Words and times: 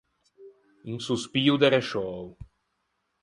Un 0.93 0.97
sospio 1.07 1.53
de 1.63 1.69
resciöo. 1.75 2.23